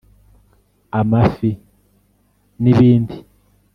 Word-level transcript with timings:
amafi 0.99 1.49
n’ibindi 2.61 3.17